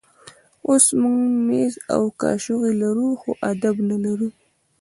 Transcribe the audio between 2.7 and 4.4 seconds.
لرو خو آداب نه لرو.